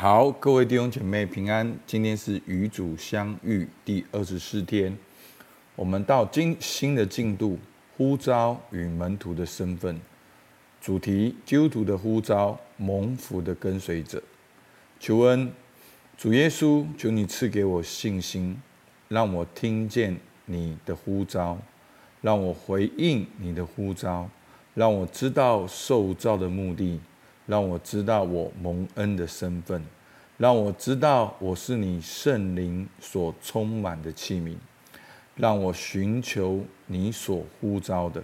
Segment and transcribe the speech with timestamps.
[0.00, 1.78] 好，各位弟兄姐妹平安。
[1.86, 4.96] 今天是与主相遇第二十四天，
[5.76, 7.58] 我们到今新的进度，
[7.98, 10.00] 呼召与门徒的身份。
[10.80, 14.22] 主题：基督徒的呼召，蒙福的跟随者。
[14.98, 15.52] 求恩，
[16.16, 18.58] 主耶稣，求你赐给我信心，
[19.08, 21.58] 让我听见你的呼召，
[22.22, 24.30] 让我回应你的呼召，
[24.72, 26.98] 让我知道受召的目的。
[27.50, 29.84] 让我知道我蒙恩的身份，
[30.38, 34.56] 让我知道我是你圣灵所充满的器皿，
[35.34, 38.22] 让我寻求你所呼召的，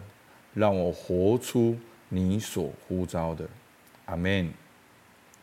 [0.54, 1.76] 让我活出
[2.08, 3.48] 你所呼召的。
[4.04, 4.48] 阿门。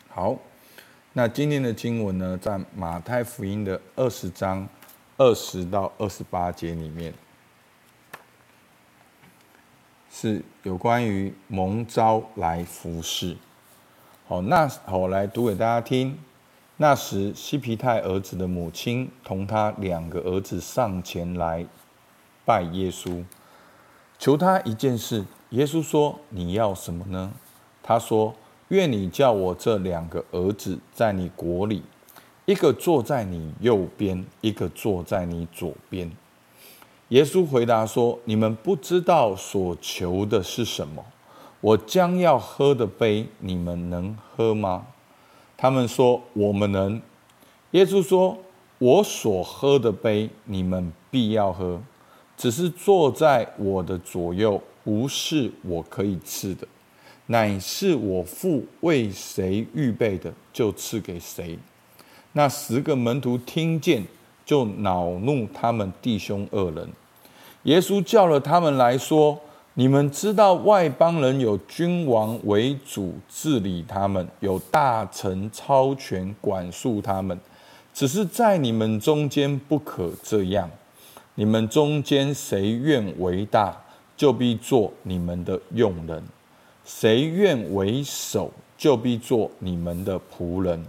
[0.07, 0.37] 好，
[1.11, 4.65] 那今天的经文呢，在马太福音的二十章
[5.17, 7.13] 二十到二十八节里面，
[10.09, 13.35] 是有关于蒙召来服侍。
[14.25, 16.17] 好，那好，我来读给大家听。
[16.77, 21.65] 那时，西皮太儿子的母亲同他两个儿子上前来
[22.45, 23.21] 拜耶稣，
[24.17, 25.25] 求他一件事。
[25.49, 27.33] 耶稣说：“你要什么呢？”
[27.83, 28.33] 他说
[28.69, 31.83] ：“愿你叫我这两个儿子在你国里，
[32.45, 36.09] 一个坐在你右边，一个坐在你左边。”
[37.09, 41.03] 耶稣回答说：“你们不知道所求的是什么。”
[41.63, 44.85] 我将要喝的杯，你们能喝吗？
[45.55, 47.01] 他们说：“我们能。”
[47.71, 48.37] 耶稣说
[48.79, 51.81] ：“我所喝的杯，你们必要喝。
[52.35, 56.67] 只是坐在我的左右，不是我可以赐的，
[57.27, 61.57] 乃是我父为谁预备的，就赐给谁。”
[62.33, 64.05] 那十个门徒听见，
[64.45, 66.89] 就恼怒他们弟兄二人。
[67.63, 69.39] 耶稣叫了他们来说。
[69.75, 77.39] 你们知道外邦人有君王为主治理他们，有大臣超权管束他们。
[77.91, 80.69] 只是在你们中间不可这样。
[81.33, 83.75] 你们中间谁愿为大，
[84.15, 86.21] 就必做你们的用人；
[86.85, 90.85] 谁愿为首，就必做你们的仆人。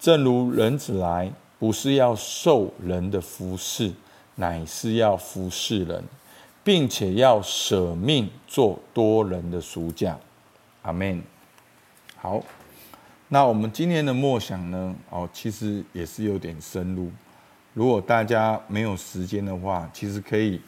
[0.00, 3.92] 正如人子来，不是要受人的服侍，
[4.34, 6.02] 乃是要服侍人。
[6.68, 10.18] 并且要舍命做多人的赎价，
[10.82, 11.22] 阿门。
[12.14, 12.42] 好，
[13.28, 14.94] 那我们今天的默想呢？
[15.08, 17.10] 哦，其实也是有点深入。
[17.72, 20.60] 如果大家没有时间的话，其实可以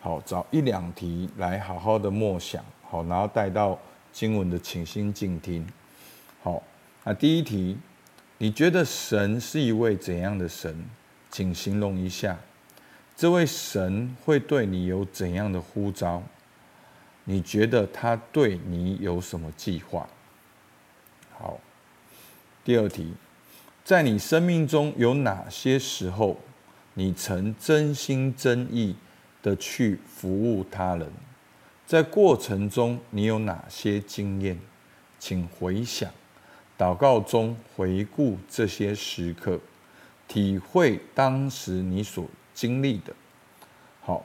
[0.00, 3.78] 好找一两题来好好的默想，好，然后带到
[4.10, 5.66] 经文的倾心静听。
[6.42, 6.62] 好，
[7.04, 7.76] 那第一题，
[8.38, 10.82] 你觉得神是一位怎样的神？
[11.30, 12.38] 请形容一下。
[13.16, 16.22] 这位神会对你有怎样的呼召？
[17.24, 20.08] 你觉得他对你有什么计划？
[21.38, 21.60] 好，
[22.64, 23.14] 第二题，
[23.84, 26.38] 在你生命中有哪些时候，
[26.94, 28.96] 你曾真心真意
[29.40, 31.08] 的去服务他人？
[31.86, 34.58] 在过程中，你有哪些经验？
[35.18, 36.10] 请回想，
[36.76, 39.60] 祷告中回顾这些时刻，
[40.26, 43.12] 体会当时你所经历的，
[44.00, 44.24] 好，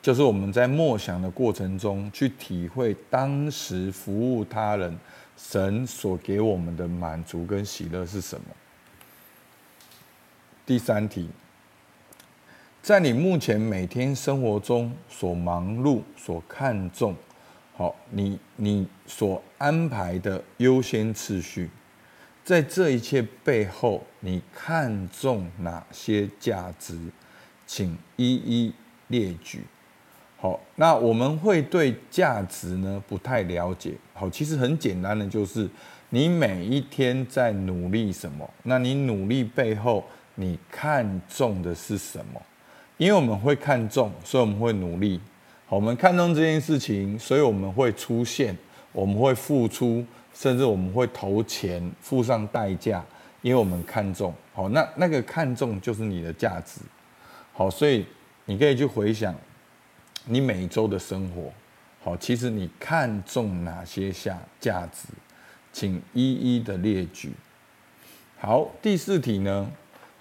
[0.00, 4.98] 就是我们在默想的过程中去体会当时服务他人，
[5.36, 8.46] 神所给我们的满足跟喜乐是什么？
[10.66, 11.28] 第三题，
[12.82, 17.14] 在你目前每天生活中所忙碌、所看重，
[17.76, 21.68] 好，你你所安排的优先次序，
[22.44, 26.98] 在这一切背后，你看重哪些价值？
[27.66, 28.72] 请一一
[29.08, 29.60] 列举。
[30.36, 33.92] 好，那我们会对价值呢不太了解。
[34.12, 35.68] 好，其实很简单的，就是
[36.10, 38.48] 你每一天在努力什么？
[38.64, 40.04] 那你努力背后，
[40.34, 42.40] 你看重的是什么？
[42.98, 45.18] 因为我们会看重，所以我们会努力。
[45.66, 48.54] 好，我们看重这件事情，所以我们会出现，
[48.92, 50.04] 我们会付出，
[50.34, 53.02] 甚至我们会投钱，付上代价，
[53.40, 54.34] 因为我们看重。
[54.52, 56.82] 好，那那个看重就是你的价值。
[57.56, 58.04] 好，所以
[58.46, 59.32] 你可以去回想
[60.26, 61.52] 你每周的生活。
[62.02, 65.06] 好，其实你看重哪些下价值，
[65.72, 67.32] 请一一的列举。
[68.38, 69.70] 好，第四题呢，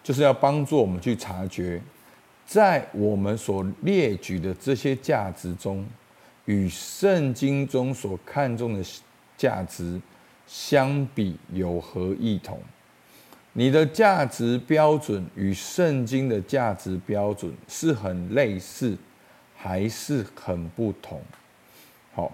[0.04, 1.82] 就是要帮助我们去察觉，
[2.46, 5.84] 在我们所列举的这些价值中，
[6.46, 8.86] 与圣经中所看重的
[9.36, 10.00] 价值
[10.46, 12.62] 相比，有何异同？
[13.54, 18.98] 你的价值标准与圣经的价值标准是很类似，
[19.56, 21.22] 还是很不同？
[22.14, 22.32] 好，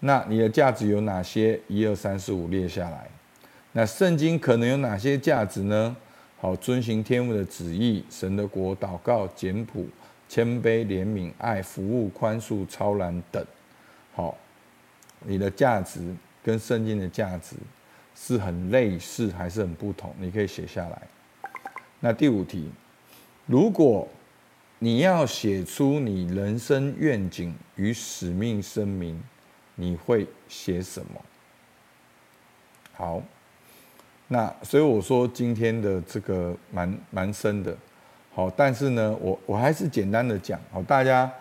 [0.00, 1.60] 那你的价值有哪些？
[1.68, 3.08] 一二三四五列下来。
[3.72, 5.96] 那圣经可能有哪些价值呢？
[6.40, 9.86] 好，遵行天父的旨意，神的国，祷告，简朴，
[10.28, 13.44] 谦卑，怜悯，爱，服务，宽恕，超然等。
[14.14, 14.36] 好，
[15.24, 16.00] 你的价值
[16.42, 17.54] 跟圣经的价值
[18.20, 20.12] 是很类似，还是很不同？
[20.18, 21.02] 你可以写下来。
[22.00, 22.68] 那第五题，
[23.46, 24.08] 如果
[24.80, 29.22] 你要写出你人生愿景与使命声明，
[29.76, 31.20] 你会写什么？
[32.92, 33.22] 好，
[34.26, 37.76] 那所以我说今天的这个蛮蛮深的，
[38.34, 41.32] 好，但是呢，我我还是简单的讲，好，大家，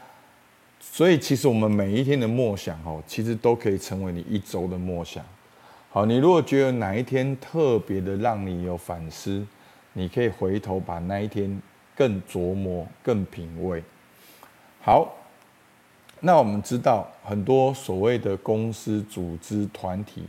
[0.80, 5.26] 所以其实我们每一天的默想，哦，其实都可以成为你一周的默想。
[5.98, 9.44] 好，你如果觉得哪一天特别的让你有反思，
[9.94, 11.60] 你可以回头把那一天。
[11.96, 13.84] 更琢磨、更品味。
[14.80, 15.12] 好，
[16.20, 20.24] 那我们知道很多所谓的公司、组织、团体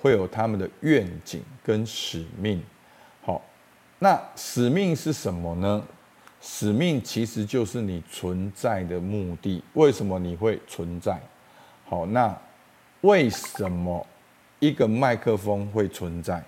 [0.00, 2.62] 会有他们的愿景跟使命。
[3.20, 3.42] 好，
[3.98, 5.84] 那使命是什么呢？
[6.40, 9.62] 使命其实就是你存在的目的。
[9.74, 11.20] 为什么你会存在？
[11.84, 12.34] 好，那
[13.02, 14.06] 为什么
[14.60, 16.40] 一个麦克风会存在？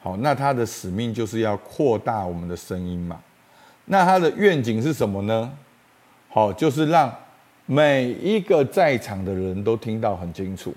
[0.00, 3.20] 好，那它的使命就是要扩大我们的声音嘛。
[3.84, 5.52] 那他的愿景是什么呢？
[6.28, 7.12] 好，就是让
[7.66, 10.72] 每一个在场的人都听到很清楚。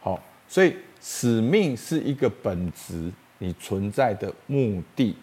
[0.00, 5.14] 好，所以使命是一个本质，你存在的目的；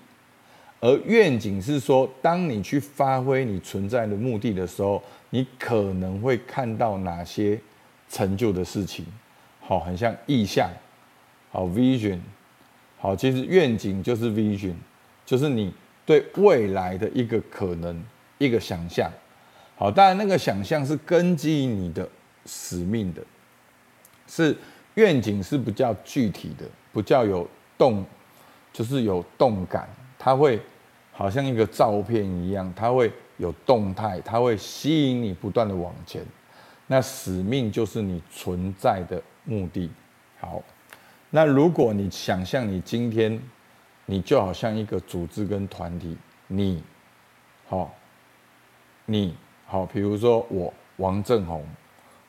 [0.79, 7.59] 而愿景是说，当你去发挥你存在的目的的时候，你可能会看到哪些
[8.09, 9.05] 成就的事情。
[9.69, 10.67] 好，很像意象。
[11.51, 12.19] 好，vision。
[12.97, 14.73] 好，其实愿景就是 vision，
[15.25, 15.71] 就是你。
[16.05, 18.03] 对未来的一个可能，
[18.39, 19.11] 一个想象，
[19.75, 22.09] 好，当然那个想象是根基于你的
[22.47, 23.21] 使命的，
[24.25, 24.57] 是
[24.95, 28.03] 愿景是比较具体的，比较有动，
[28.73, 29.87] 就是有动感，
[30.17, 30.59] 它会
[31.11, 36.25] 好像一个照片一样，它会有动态，它会吸引你不断的往前。
[36.87, 39.89] 那使命就是你存在的目的。
[40.39, 40.61] 好，
[41.29, 43.41] 那如果你想象你今天。
[44.11, 46.17] 你就好像一个组织跟团体，
[46.47, 46.83] 你，
[47.67, 47.93] 好，
[49.05, 49.37] 你
[49.67, 51.63] 好，比如说我王正宏，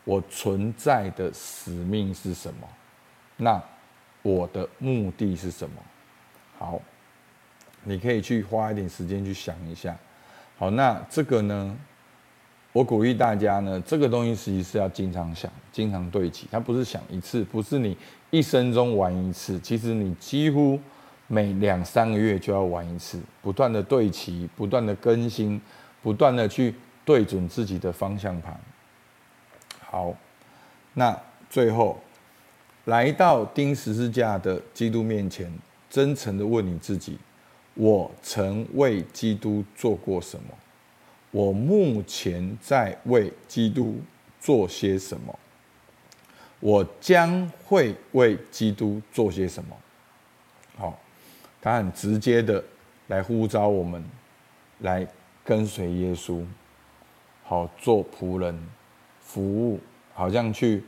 [0.05, 2.69] 我存在的使命是什么？
[3.39, 3.59] 那
[4.21, 5.83] 我的目的是什么？
[6.59, 6.79] 好，
[7.83, 9.97] 你可以去花一点时间去想一下。
[10.59, 11.79] 好，那这个呢，
[12.73, 16.47] 我鼓励大家呢，这个东西实际是要经常想，经常对齐。
[16.51, 17.97] 它不是想一次，不是你
[18.31, 20.79] 一生中玩一次，其实你几乎。
[21.33, 25.61] 每两三个月就要玩一次，不断的对齐，不断的更新，
[26.03, 26.75] 不断的去
[27.05, 28.61] 对准自己的方向盘。
[29.79, 30.13] 好，
[30.93, 31.17] 那
[31.49, 31.97] 最后
[32.87, 35.49] 来到钉十字架的基督面前，
[35.89, 37.17] 真诚的问你自己：
[37.75, 40.47] 我曾为基督做过什么？
[41.31, 44.01] 我目前在为基督
[44.41, 45.39] 做些什么？
[46.61, 49.77] 我将会为基督做些什么？
[50.77, 50.99] 好。
[51.63, 52.65] 他很直接的
[53.09, 54.03] 来呼召我们，
[54.79, 55.07] 来
[55.45, 56.43] 跟随耶稣，
[57.45, 58.59] 好做仆人，
[59.21, 59.79] 服务，
[60.15, 60.83] 好像去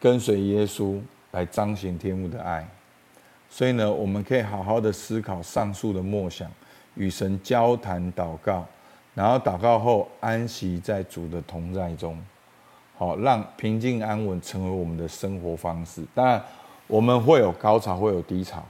[0.00, 0.98] 跟随耶稣
[1.32, 2.66] 来彰显天父的爱。
[3.50, 6.50] 所以呢，我们可以好好的思考上述的默想，
[6.94, 8.66] 与神交谈祷告，
[9.14, 12.18] 然后祷告后安息在主的同在中，
[12.96, 16.02] 好让平静安稳成为我们的生活方式。
[16.14, 16.42] 当然，
[16.86, 18.64] 我们会有高潮，会有低潮。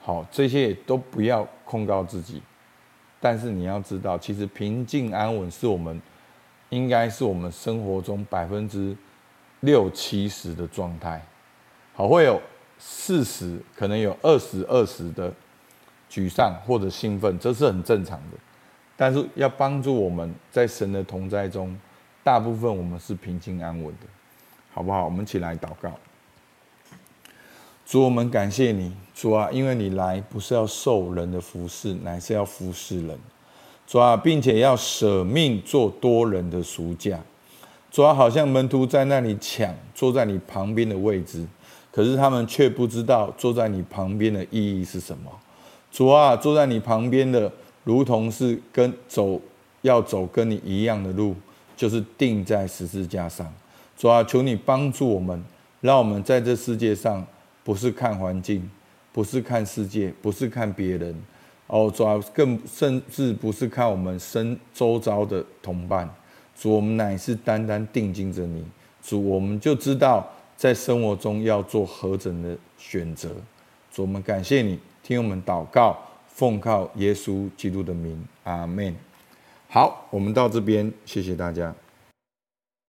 [0.00, 2.42] 好，这些都不要控告自己，
[3.20, 6.00] 但是你要知道，其实平静安稳是我们
[6.70, 8.96] 应该是我们生活中百分之
[9.60, 11.20] 六七十的状态。
[11.94, 12.40] 好，会有
[12.78, 15.32] 四十，可能有二十二十的
[16.10, 18.38] 沮丧或者兴奋，这是很正常的。
[18.96, 21.76] 但是要帮助我们在神的同在中，
[22.22, 24.06] 大部分我们是平静安稳的，
[24.72, 25.04] 好不好？
[25.04, 25.92] 我们一起来祷告。
[27.84, 33.18] 主，我们感谢你，主啊，因为你来不是要受人的服侍，乃是要服侍人。
[33.86, 37.18] 主啊，并且要舍命做多人的赎价。
[37.90, 41.44] 主啊，好像门徒在那里抢坐在你旁边的位置，
[41.90, 45.30] 可是他们却不知道坐在你旁边的意义是什么。
[45.90, 47.52] 主啊，坐在你旁边的，
[47.84, 49.40] 如同是跟走
[49.82, 51.34] 要走跟你一样的路，
[51.76, 53.52] 就是定在十字架上。
[53.96, 55.44] 主啊，求你帮助我们，
[55.80, 57.26] 让我们在这世界上。
[57.64, 58.68] 不是看环境，
[59.12, 61.14] 不是看世界，不是看别人，
[61.68, 66.12] 哦，主要更甚至不是看我们身周遭的同伴，
[66.58, 68.64] 主，我们乃是单单定睛着你，
[69.00, 73.30] 主，我们就知道在生活中要做何等的选择，
[73.92, 75.96] 主，我们感谢你，听我们祷告，
[76.32, 78.94] 奉靠耶稣基督的名，阿门。
[79.68, 81.74] 好，我们到这边，谢谢大家。